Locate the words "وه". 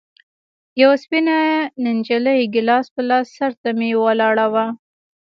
4.53-4.65